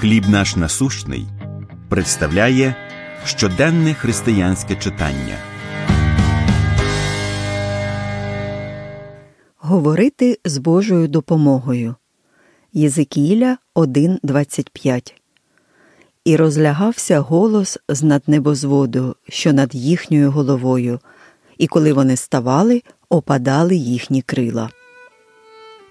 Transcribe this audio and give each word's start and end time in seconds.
Хліб 0.00 0.28
наш 0.28 0.56
насущний 0.56 1.26
представляє 1.88 2.74
щоденне 3.24 3.94
християнське 3.94 4.76
читання. 4.76 5.36
Говорити 9.56 10.38
з 10.44 10.58
Божою 10.58 11.08
допомогою. 11.08 11.94
Єзикіля 12.72 13.56
1.25 13.74 15.12
І 16.24 16.36
розлягався 16.36 17.20
голос 17.20 17.78
з 17.88 18.02
над 18.02 18.22
небозводу, 18.26 19.16
що 19.28 19.52
над 19.52 19.74
їхньою 19.74 20.30
головою, 20.30 21.00
і 21.58 21.66
коли 21.66 21.92
вони 21.92 22.16
ставали, 22.16 22.82
опадали 23.08 23.76
їхні 23.76 24.22
крила. 24.22 24.70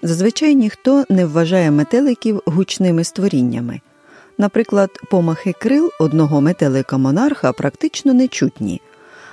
Зазвичай 0.02 0.54
ніхто 0.54 1.04
не 1.08 1.26
вважає 1.26 1.70
метеликів 1.70 2.42
гучними 2.46 3.04
створіннями. 3.04 3.80
Наприклад, 4.38 4.90
помахи 5.10 5.52
крил 5.52 5.90
одного 5.98 6.40
метелика 6.40 6.98
монарха 6.98 7.52
практично 7.52 8.14
нечутні, 8.14 8.80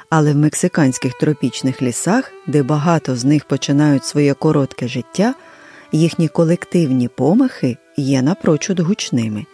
але 0.09 0.33
в 0.33 0.35
мексиканських 0.35 1.13
тропічних 1.17 1.81
лісах, 1.81 2.31
де 2.47 2.63
багато 2.63 3.15
з 3.15 3.25
них 3.25 3.45
починають 3.45 4.05
своє 4.05 4.33
коротке 4.33 4.87
життя, 4.87 5.33
їхні 5.91 6.27
колективні 6.27 7.07
помахи 7.07 7.77
є 7.97 8.21
напрочуд 8.21 8.79
гучними. 8.79 9.45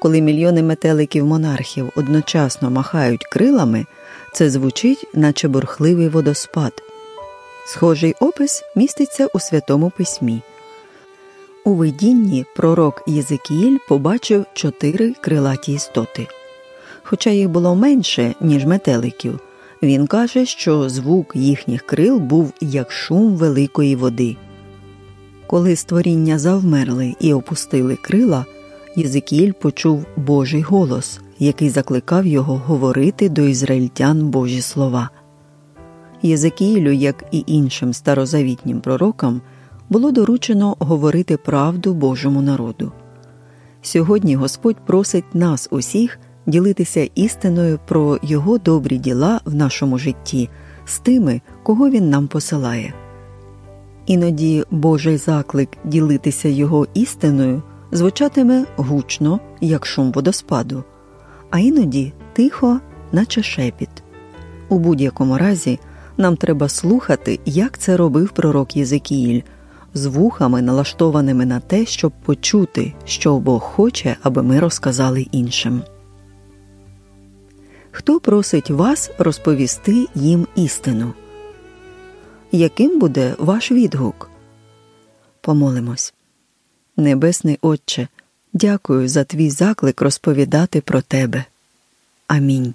Коли 0.00 0.20
мільйони 0.20 0.62
метеликів 0.62 1.26
монархів 1.26 1.92
одночасно 1.96 2.70
махають 2.70 3.24
крилами, 3.24 3.86
це 4.32 4.50
звучить, 4.50 5.06
наче 5.14 5.48
бурхливий 5.48 6.08
водоспад. 6.08 6.72
Схожий 7.66 8.14
опис 8.20 8.62
міститься 8.76 9.26
у 9.26 9.40
Святому 9.40 9.92
Письмі. 9.96 10.42
У 11.70 11.74
видінні 11.74 12.44
пророк 12.56 13.02
Єзикіїль 13.06 13.78
побачив 13.88 14.44
чотири 14.54 15.12
крилаті 15.20 15.72
істоти. 15.72 16.26
Хоча 17.02 17.30
їх 17.30 17.48
було 17.48 17.74
менше, 17.74 18.34
ніж 18.40 18.66
метеликів, 18.66 19.40
він 19.82 20.06
каже, 20.06 20.46
що 20.46 20.88
звук 20.88 21.32
їхніх 21.34 21.82
крил 21.82 22.18
був 22.18 22.52
як 22.60 22.92
шум 22.92 23.34
великої 23.34 23.96
води. 23.96 24.36
Коли 25.46 25.76
створіння 25.76 26.38
завмерли 26.38 27.14
і 27.20 27.32
опустили 27.32 27.96
крила, 27.96 28.44
Єзикіїль 28.96 29.52
почув 29.52 30.06
Божий 30.16 30.62
голос, 30.62 31.20
який 31.38 31.70
закликав 31.70 32.26
його 32.26 32.56
говорити 32.66 33.28
до 33.28 33.42
ізраїльтян 33.42 34.28
Божі 34.28 34.62
слова. 34.62 35.10
Єзекіїлю, 36.22 36.92
як 36.92 37.24
і 37.32 37.44
іншим 37.46 37.92
старозавітнім 37.92 38.80
пророкам, 38.80 39.40
було 39.90 40.10
доручено 40.10 40.76
говорити 40.78 41.36
правду 41.36 41.94
Божому 41.94 42.42
народу. 42.42 42.92
Сьогодні 43.82 44.36
Господь 44.36 44.86
просить 44.86 45.34
нас 45.34 45.68
усіх 45.70 46.18
ділитися 46.46 47.08
істиною 47.14 47.78
про 47.88 48.18
Його 48.22 48.58
добрі 48.58 48.98
діла 48.98 49.40
в 49.44 49.54
нашому 49.54 49.98
житті 49.98 50.48
з 50.84 50.98
тими, 50.98 51.40
кого 51.62 51.90
Він 51.90 52.10
нам 52.10 52.28
посилає. 52.28 52.94
Іноді 54.06 54.64
Божий 54.70 55.16
заклик 55.16 55.68
ділитися 55.84 56.48
Його 56.48 56.86
істиною 56.94 57.62
звучатиме 57.92 58.64
гучно, 58.76 59.40
як 59.60 59.86
шум 59.86 60.12
водоспаду, 60.12 60.84
а 61.50 61.58
іноді 61.58 62.12
тихо, 62.32 62.80
наче 63.12 63.42
шепіт. 63.42 63.90
У 64.68 64.78
будь-якому 64.78 65.38
разі 65.38 65.78
нам 66.16 66.36
треба 66.36 66.68
слухати, 66.68 67.40
як 67.44 67.78
це 67.78 67.96
робив 67.96 68.30
пророк 68.30 68.76
Єзекіїль, 68.76 69.40
з 69.94 70.06
вухами, 70.06 70.62
налаштованими 70.62 71.46
на 71.46 71.60
те, 71.60 71.86
щоб 71.86 72.12
почути, 72.12 72.94
що 73.04 73.38
Бог 73.38 73.62
хоче, 73.62 74.16
аби 74.22 74.42
ми 74.42 74.60
розказали 74.60 75.26
іншим. 75.32 75.82
Хто 77.90 78.20
просить 78.20 78.70
вас 78.70 79.10
розповісти 79.18 80.06
їм 80.14 80.46
істину? 80.54 81.14
Яким 82.52 82.98
буде 82.98 83.34
ваш 83.38 83.72
відгук? 83.72 84.30
Помолимось. 85.40 86.14
Небесний 86.96 87.58
Отче, 87.60 88.08
дякую 88.52 89.08
за 89.08 89.24
твій 89.24 89.50
заклик 89.50 90.02
розповідати 90.02 90.80
про 90.80 91.02
тебе. 91.02 91.44
Амінь. 92.26 92.74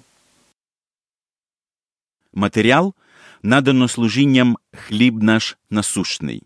Матеріал 2.34 2.94
надано 3.42 3.88
служінням 3.88 4.56
хліб 4.72 5.22
наш 5.22 5.56
насущний. 5.70 6.42